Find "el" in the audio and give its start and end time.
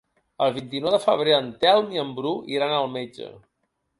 0.45-0.53